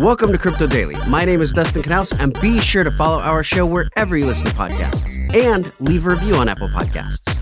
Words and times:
Welcome 0.00 0.32
to 0.32 0.38
Crypto 0.38 0.66
Daily. 0.66 0.96
My 1.08 1.26
name 1.26 1.42
is 1.42 1.52
Dustin 1.52 1.82
Knaus, 1.82 2.18
and 2.18 2.32
be 2.40 2.58
sure 2.58 2.82
to 2.82 2.90
follow 2.90 3.20
our 3.20 3.42
show 3.42 3.66
wherever 3.66 4.16
you 4.16 4.24
listen 4.24 4.46
to 4.46 4.56
podcasts 4.56 5.14
and 5.36 5.70
leave 5.78 6.06
a 6.06 6.08
review 6.08 6.36
on 6.36 6.48
Apple 6.48 6.68
Podcasts. 6.68 7.36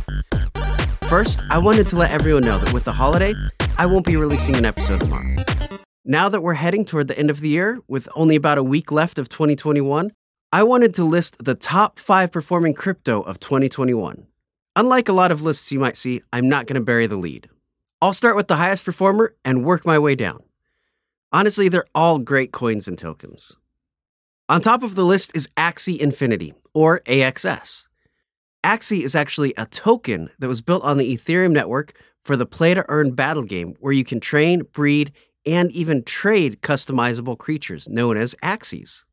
First, 1.08 1.38
I 1.50 1.58
wanted 1.58 1.86
to 1.90 1.96
let 1.96 2.10
everyone 2.10 2.42
know 2.42 2.58
that 2.58 2.74
with 2.74 2.82
the 2.82 2.90
holiday, 2.90 3.32
I 3.76 3.86
won't 3.86 4.04
be 4.04 4.16
releasing 4.16 4.56
an 4.56 4.64
episode 4.64 4.98
tomorrow. 4.98 5.36
Now 6.04 6.28
that 6.28 6.40
we're 6.40 6.54
heading 6.54 6.84
toward 6.84 7.06
the 7.06 7.16
end 7.16 7.30
of 7.30 7.38
the 7.38 7.48
year, 7.48 7.78
with 7.86 8.08
only 8.16 8.34
about 8.34 8.58
a 8.58 8.64
week 8.64 8.90
left 8.90 9.20
of 9.20 9.28
2021, 9.28 10.10
I 10.52 10.64
wanted 10.64 10.96
to 10.96 11.04
list 11.04 11.36
the 11.44 11.54
top 11.54 12.00
five 12.00 12.32
performing 12.32 12.74
crypto 12.74 13.20
of 13.20 13.38
2021. 13.38 14.26
Unlike 14.74 15.08
a 15.08 15.12
lot 15.12 15.30
of 15.30 15.42
lists 15.42 15.70
you 15.70 15.78
might 15.78 15.96
see, 15.96 16.22
I'm 16.32 16.48
not 16.48 16.66
going 16.66 16.74
to 16.74 16.84
bury 16.84 17.06
the 17.06 17.14
lead. 17.14 17.48
I'll 18.02 18.12
start 18.12 18.34
with 18.34 18.48
the 18.48 18.56
highest 18.56 18.84
performer 18.84 19.36
and 19.44 19.64
work 19.64 19.86
my 19.86 20.00
way 20.00 20.16
down. 20.16 20.42
Honestly, 21.32 21.68
they're 21.68 21.84
all 21.94 22.18
great 22.18 22.52
coins 22.52 22.88
and 22.88 22.98
tokens. 22.98 23.52
On 24.48 24.62
top 24.62 24.82
of 24.82 24.94
the 24.94 25.04
list 25.04 25.36
is 25.36 25.48
Axie 25.58 25.98
Infinity, 25.98 26.54
or 26.72 27.00
AXS. 27.00 27.86
Axie 28.64 29.02
is 29.02 29.14
actually 29.14 29.52
a 29.56 29.66
token 29.66 30.30
that 30.38 30.48
was 30.48 30.62
built 30.62 30.82
on 30.82 30.96
the 30.96 31.14
Ethereum 31.16 31.52
network 31.52 31.92
for 32.22 32.34
the 32.34 32.46
play 32.46 32.72
to 32.74 32.84
earn 32.88 33.14
battle 33.14 33.42
game 33.42 33.74
where 33.80 33.92
you 33.92 34.04
can 34.04 34.20
train, 34.20 34.62
breed, 34.72 35.12
and 35.44 35.70
even 35.72 36.02
trade 36.02 36.60
customizable 36.62 37.36
creatures 37.38 37.88
known 37.88 38.16
as 38.16 38.34
Axies. 38.42 39.04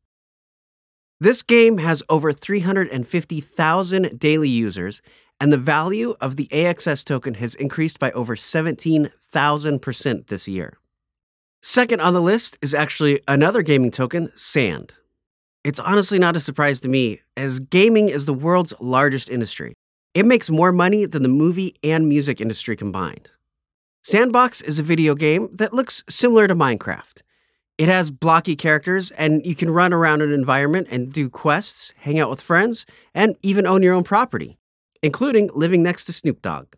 This 1.20 1.42
game 1.42 1.78
has 1.78 2.02
over 2.08 2.32
350,000 2.32 4.18
daily 4.18 4.48
users, 4.48 5.00
and 5.40 5.52
the 5.52 5.58
value 5.58 6.14
of 6.20 6.36
the 6.36 6.48
AXS 6.48 7.04
token 7.04 7.34
has 7.34 7.54
increased 7.54 7.98
by 7.98 8.10
over 8.12 8.36
17,000% 8.36 10.26
this 10.28 10.48
year. 10.48 10.78
Second 11.68 12.00
on 12.00 12.14
the 12.14 12.22
list 12.22 12.56
is 12.62 12.74
actually 12.74 13.20
another 13.26 13.60
gaming 13.60 13.90
token, 13.90 14.30
Sand. 14.36 14.94
It's 15.64 15.80
honestly 15.80 16.16
not 16.16 16.36
a 16.36 16.40
surprise 16.40 16.80
to 16.82 16.88
me, 16.88 17.22
as 17.36 17.58
gaming 17.58 18.08
is 18.08 18.24
the 18.24 18.32
world's 18.32 18.72
largest 18.78 19.28
industry. 19.28 19.74
It 20.14 20.26
makes 20.26 20.48
more 20.48 20.70
money 20.70 21.06
than 21.06 21.24
the 21.24 21.28
movie 21.28 21.74
and 21.82 22.08
music 22.08 22.40
industry 22.40 22.76
combined. 22.76 23.30
Sandbox 24.04 24.60
is 24.60 24.78
a 24.78 24.84
video 24.84 25.16
game 25.16 25.48
that 25.52 25.74
looks 25.74 26.04
similar 26.08 26.46
to 26.46 26.54
Minecraft. 26.54 27.22
It 27.78 27.88
has 27.88 28.12
blocky 28.12 28.54
characters, 28.54 29.10
and 29.10 29.44
you 29.44 29.56
can 29.56 29.68
run 29.68 29.92
around 29.92 30.22
an 30.22 30.30
environment 30.30 30.86
and 30.88 31.12
do 31.12 31.28
quests, 31.28 31.92
hang 31.96 32.20
out 32.20 32.30
with 32.30 32.40
friends, 32.40 32.86
and 33.12 33.34
even 33.42 33.66
own 33.66 33.82
your 33.82 33.94
own 33.94 34.04
property, 34.04 34.56
including 35.02 35.50
living 35.52 35.82
next 35.82 36.04
to 36.04 36.12
Snoop 36.12 36.42
Dogg. 36.42 36.76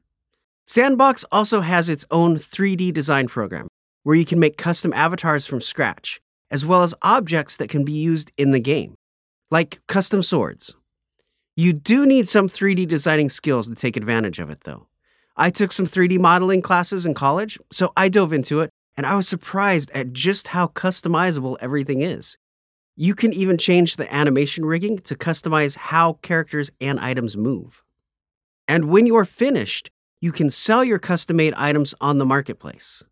Sandbox 0.67 1.27
also 1.31 1.61
has 1.61 1.91
its 1.91 2.07
own 2.11 2.37
3D 2.37 2.91
design 2.95 3.29
program 3.29 3.69
where 4.09 4.17
you 4.17 4.25
can 4.25 4.41
make 4.41 4.57
custom 4.57 4.91
avatars 4.95 5.45
from 5.45 5.61
scratch, 5.61 6.19
as 6.51 6.65
well 6.65 6.83
as 6.83 6.95
objects 7.03 7.59
that 7.59 7.69
can 7.69 7.85
be 7.85 7.93
used 7.93 8.33
in 8.39 8.53
the 8.53 8.59
game, 8.59 8.95
like 9.51 9.87
custom 9.87 10.23
swords. 10.23 10.75
You 11.57 11.75
do 11.75 12.07
need 12.07 12.27
some 12.27 12.49
3D 12.49 12.89
designing 12.89 13.29
skills 13.29 13.69
to 13.69 13.75
take 13.75 13.99
advantage 13.99 14.39
of 14.39 14.49
it, 14.49 14.63
though. 14.65 14.87
I 15.37 15.51
took 15.51 15.73
some 15.73 15.85
3D 15.85 16.19
modeling 16.19 16.63
classes 16.63 17.05
in 17.05 17.13
college, 17.13 17.59
so 17.71 17.93
I 17.99 18.09
dove 18.09 18.33
into 18.33 18.61
it, 18.61 18.71
and 18.97 19.05
I 19.05 19.15
was 19.15 19.29
surprised 19.29 19.91
at 19.91 20.15
just 20.15 20.49
how 20.49 20.69
customizable 20.69 21.59
everything 21.61 22.01
is. 22.01 22.39
You 22.97 23.15
can 23.15 23.35
even 23.35 23.59
change 23.59 23.97
the 23.97 24.11
animation 24.11 24.65
rigging 24.65 25.01
to 25.01 25.17
customize 25.17 25.77
how 25.77 26.15
characters 26.23 26.71
and 26.81 26.99
items 26.99 27.37
move. 27.37 27.85
And 28.67 28.87
when 28.87 29.07
you're 29.07 29.27
finished, 29.27 29.91
you 30.23 30.33
can 30.33 30.49
sell 30.49 30.83
your 30.83 30.99
custom 30.99 31.37
made 31.37 31.53
items 31.53 31.95
on 32.01 32.17
the 32.17 32.25
marketplace. 32.25 33.05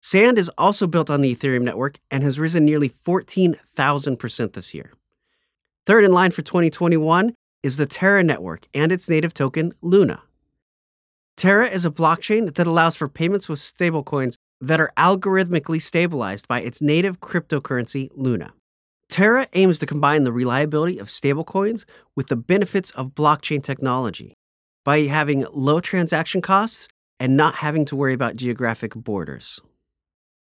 Sand 0.00 0.38
is 0.38 0.50
also 0.56 0.86
built 0.86 1.10
on 1.10 1.20
the 1.20 1.34
Ethereum 1.34 1.62
network 1.62 1.98
and 2.10 2.22
has 2.22 2.38
risen 2.38 2.64
nearly 2.64 2.88
14,000% 2.88 4.52
this 4.52 4.72
year. 4.72 4.92
Third 5.86 6.04
in 6.04 6.12
line 6.12 6.30
for 6.30 6.42
2021 6.42 7.34
is 7.62 7.76
the 7.76 7.86
Terra 7.86 8.22
network 8.22 8.66
and 8.74 8.92
its 8.92 9.08
native 9.08 9.34
token, 9.34 9.72
Luna. 9.82 10.22
Terra 11.36 11.66
is 11.66 11.84
a 11.84 11.90
blockchain 11.90 12.54
that 12.54 12.66
allows 12.66 12.96
for 12.96 13.08
payments 13.08 13.48
with 13.48 13.58
stablecoins 13.58 14.36
that 14.60 14.80
are 14.80 14.92
algorithmically 14.96 15.80
stabilized 15.80 16.48
by 16.48 16.60
its 16.60 16.82
native 16.82 17.20
cryptocurrency, 17.20 18.08
Luna. 18.14 18.52
Terra 19.08 19.46
aims 19.54 19.78
to 19.78 19.86
combine 19.86 20.24
the 20.24 20.32
reliability 20.32 20.98
of 20.98 21.08
stablecoins 21.08 21.84
with 22.14 22.26
the 22.26 22.36
benefits 22.36 22.90
of 22.90 23.14
blockchain 23.14 23.62
technology 23.62 24.34
by 24.84 25.02
having 25.02 25.46
low 25.52 25.80
transaction 25.80 26.42
costs 26.42 26.88
and 27.18 27.36
not 27.36 27.56
having 27.56 27.84
to 27.84 27.96
worry 27.96 28.12
about 28.12 28.36
geographic 28.36 28.94
borders. 28.94 29.60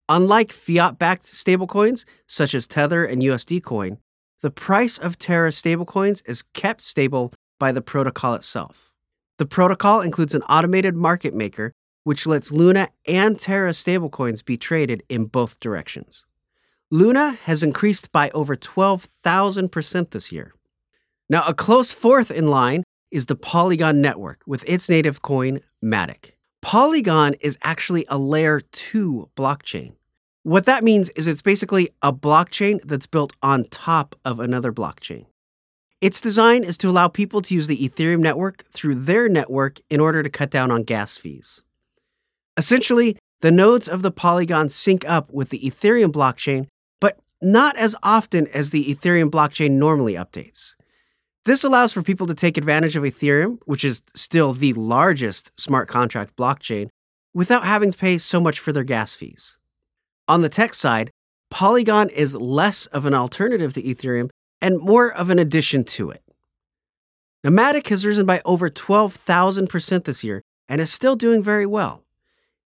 Unlike 0.08 0.52
fiat 0.52 1.00
backed 1.00 1.24
stablecoins, 1.24 2.06
such 2.28 2.54
as 2.54 2.68
Tether 2.68 3.04
and 3.04 3.24
USD 3.24 3.64
Coin, 3.64 3.98
the 4.42 4.52
price 4.52 5.00
of 5.00 5.18
Terra 5.18 5.50
stablecoins 5.50 6.22
is 6.28 6.44
kept 6.54 6.84
stable 6.84 7.34
by 7.60 7.72
the 7.72 7.82
protocol 7.82 8.36
itself. 8.36 8.92
The 9.40 9.48
protocol 9.48 10.02
includes 10.02 10.36
an 10.36 10.44
automated 10.44 10.96
market 10.96 11.34
maker, 11.34 11.74
which 12.04 12.28
lets 12.28 12.52
Luna 12.52 12.90
and 13.08 13.40
Terra 13.40 13.72
stablecoins 13.72 14.46
be 14.46 14.58
traded 14.58 15.02
in 15.10 15.26
both 15.26 15.60
directions. 15.60 16.26
Luna 16.92 17.40
has 17.46 17.64
increased 17.64 18.12
by 18.12 18.30
over 18.30 18.56
12,000% 18.56 20.12
this 20.12 20.32
year. 20.32 20.54
Now, 21.28 21.44
a 21.48 21.56
close 21.56 21.92
fourth 21.92 22.30
in 22.30 22.48
line 22.48 22.84
is 23.10 23.26
the 23.26 23.36
Polygon 23.36 24.02
network 24.02 24.42
with 24.46 24.64
its 24.70 24.88
native 24.88 25.24
coin, 25.24 25.62
Matic. 25.84 26.35
Polygon 26.66 27.36
is 27.42 27.60
actually 27.62 28.08
a 28.10 28.18
layer 28.18 28.60
2 28.60 29.30
blockchain. 29.38 29.94
What 30.42 30.66
that 30.66 30.84
means 30.84 31.12
is 31.12 31.28
it's 31.28 31.44
basically 31.44 31.90
a 32.02 32.12
blockchain 32.12 32.80
that's 32.84 33.06
built 33.06 33.34
on 33.44 33.66
top 33.66 34.16
of 34.26 34.40
another 34.40 34.74
blockchain. 34.74 35.28
Its 36.02 36.20
design 36.20 36.64
is 36.64 36.76
to 36.80 36.90
allow 36.90 37.08
people 37.08 37.44
to 37.44 37.54
use 37.54 37.68
the 37.68 37.88
Ethereum 37.88 38.18
network 38.18 38.66
through 38.72 38.96
their 38.96 39.30
network 39.30 39.80
in 39.92 40.00
order 40.00 40.24
to 40.24 40.30
cut 40.30 40.50
down 40.50 40.72
on 40.72 40.82
gas 40.82 41.18
fees. 41.18 41.62
Essentially, 42.58 43.16
the 43.42 43.52
nodes 43.52 43.88
of 43.88 44.02
the 44.02 44.10
Polygon 44.10 44.68
sync 44.68 45.08
up 45.08 45.32
with 45.32 45.50
the 45.50 45.60
Ethereum 45.60 46.12
blockchain, 46.12 46.66
but 47.00 47.20
not 47.44 47.78
as 47.78 47.96
often 48.02 48.48
as 48.48 48.72
the 48.72 48.86
Ethereum 48.92 49.30
blockchain 49.30 49.74
normally 49.74 50.16
updates. 50.16 50.74
This 51.46 51.64
allows 51.64 51.94
for 51.94 52.02
people 52.02 52.26
to 52.26 52.34
take 52.34 52.58
advantage 52.58 52.96
of 52.96 53.04
Ethereum, 53.04 53.60
which 53.66 53.86
is 53.86 54.02
still 54.16 54.54
the 54.54 54.74
largest 54.74 55.52
smart 55.60 55.88
contract 55.88 56.36
blockchain, 56.36 56.90
without 57.36 57.66
having 57.66 57.92
to 57.92 57.98
pay 57.98 58.18
so 58.18 58.40
much 58.40 58.60
for 58.60 58.74
their 58.74 58.84
gas 58.84 59.14
fees. 59.14 59.58
On 60.28 60.42
the 60.42 60.50
tech 60.50 60.74
side, 60.74 61.12
Polygon 61.52 62.10
is 62.10 62.34
less 62.36 62.88
of 62.88 63.06
an 63.06 63.14
alternative 63.14 63.74
to 63.74 63.84
Ethereum 63.84 64.30
and 64.60 64.80
more 64.80 65.14
of 65.14 65.30
an 65.30 65.38
addition 65.38 65.84
to 65.84 66.10
it. 66.10 66.24
Matic 67.46 67.90
has 67.90 68.06
risen 68.06 68.26
by 68.26 68.42
over 68.44 68.68
12,000% 68.68 70.06
this 70.06 70.24
year 70.24 70.42
and 70.68 70.82
is 70.82 70.92
still 70.92 71.16
doing 71.16 71.44
very 71.44 71.68
well. 71.68 72.04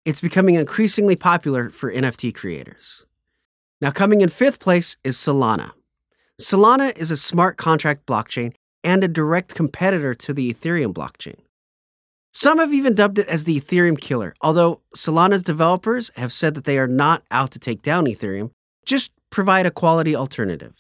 It's 0.05 0.21
becoming 0.21 0.55
increasingly 0.55 1.17
popular 1.17 1.69
for 1.69 1.93
NFT 1.93 2.33
creators. 2.33 3.05
Now, 3.81 3.91
coming 3.91 4.21
in 4.21 4.29
fifth 4.29 4.61
place 4.61 4.97
is 5.03 5.17
Solana. 5.17 5.73
Solana 6.41 6.97
is 6.97 7.11
a 7.11 7.17
smart 7.17 7.57
contract 7.57 8.07
blockchain 8.07 8.55
and 8.85 9.03
a 9.03 9.09
direct 9.09 9.55
competitor 9.55 10.15
to 10.15 10.33
the 10.33 10.53
Ethereum 10.53 10.93
blockchain. 10.93 11.37
Some 12.33 12.59
have 12.59 12.73
even 12.73 12.95
dubbed 12.95 13.19
it 13.19 13.29
as 13.29 13.45
the 13.45 13.61
Ethereum 13.61 13.99
killer, 14.01 14.35
although 14.41 14.81
Solana's 14.95 15.43
developers 15.43 16.11
have 16.17 16.33
said 16.33 16.55
that 16.55 16.65
they 16.65 16.79
are 16.79 16.87
not 16.87 17.23
out 17.31 17.51
to 17.53 17.59
take 17.59 17.83
down 17.83 18.05
Ethereum, 18.07 18.51
just 18.85 19.11
provide 19.31 19.67
a 19.67 19.71
quality 19.71 20.15
alternative. 20.15 20.75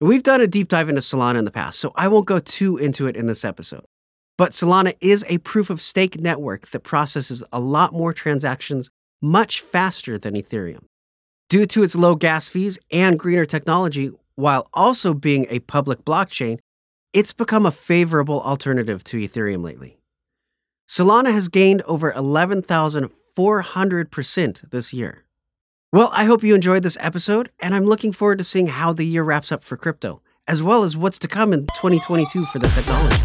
We've 0.00 0.22
done 0.22 0.40
a 0.40 0.46
deep 0.46 0.68
dive 0.68 0.88
into 0.88 1.02
Solana 1.02 1.38
in 1.38 1.44
the 1.44 1.50
past, 1.50 1.78
so 1.78 1.92
I 1.94 2.08
won't 2.08 2.26
go 2.26 2.38
too 2.38 2.78
into 2.78 3.06
it 3.06 3.16
in 3.16 3.26
this 3.26 3.44
episode. 3.44 3.84
But 4.38 4.52
Solana 4.52 4.96
is 5.02 5.24
a 5.28 5.38
proof 5.38 5.68
of 5.68 5.82
stake 5.82 6.18
network 6.18 6.70
that 6.70 6.80
processes 6.80 7.44
a 7.52 7.60
lot 7.60 7.92
more 7.92 8.14
transactions 8.14 8.90
much 9.20 9.60
faster 9.60 10.16
than 10.16 10.34
Ethereum. 10.34 10.84
Due 11.50 11.66
to 11.66 11.82
its 11.82 11.94
low 11.94 12.14
gas 12.14 12.48
fees 12.48 12.78
and 12.90 13.18
greener 13.18 13.44
technology, 13.44 14.10
while 14.36 14.66
also 14.72 15.12
being 15.12 15.46
a 15.50 15.58
public 15.58 16.04
blockchain, 16.04 16.58
it's 17.12 17.32
become 17.32 17.66
a 17.66 17.72
favorable 17.72 18.40
alternative 18.42 19.02
to 19.04 19.16
Ethereum 19.16 19.64
lately. 19.64 19.96
Solana 20.88 21.32
has 21.32 21.48
gained 21.48 21.82
over 21.82 22.12
11,400% 22.12 24.70
this 24.70 24.92
year. 24.92 25.24
Well, 25.92 26.10
I 26.12 26.24
hope 26.24 26.44
you 26.44 26.54
enjoyed 26.54 26.84
this 26.84 26.96
episode, 27.00 27.50
and 27.60 27.74
I'm 27.74 27.84
looking 27.84 28.12
forward 28.12 28.38
to 28.38 28.44
seeing 28.44 28.68
how 28.68 28.92
the 28.92 29.02
year 29.04 29.24
wraps 29.24 29.50
up 29.50 29.64
for 29.64 29.76
crypto, 29.76 30.22
as 30.46 30.62
well 30.62 30.84
as 30.84 30.96
what's 30.96 31.18
to 31.20 31.28
come 31.28 31.52
in 31.52 31.66
2022 31.66 32.44
for 32.46 32.58
the 32.60 32.68
technology. 32.68 33.20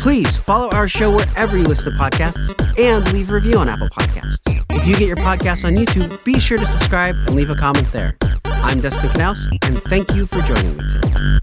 Please 0.00 0.36
follow 0.36 0.68
our 0.70 0.88
show 0.88 1.14
wherever 1.14 1.56
you 1.56 1.62
listen 1.64 1.92
to 1.92 1.98
podcasts 1.98 2.52
and 2.78 3.12
leave 3.12 3.30
a 3.30 3.34
review 3.34 3.58
on 3.58 3.68
Apple 3.68 3.90
Podcasts. 3.90 4.40
If 4.70 4.88
you 4.88 4.96
get 4.96 5.06
your 5.06 5.16
podcasts 5.16 5.64
on 5.64 5.74
YouTube, 5.74 6.24
be 6.24 6.40
sure 6.40 6.58
to 6.58 6.66
subscribe 6.66 7.14
and 7.26 7.36
leave 7.36 7.50
a 7.50 7.54
comment 7.54 7.92
there. 7.92 8.16
I'm 8.46 8.80
Dustin 8.80 9.10
Knaus, 9.10 9.46
and 9.62 9.80
thank 9.84 10.12
you 10.14 10.26
for 10.26 10.40
joining 10.42 10.76
me 10.76 10.82
today. 10.90 11.38